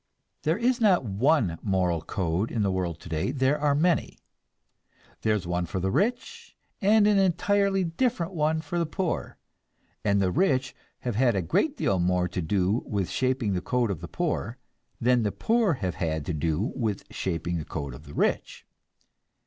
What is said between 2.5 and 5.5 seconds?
the world today, there are many. There is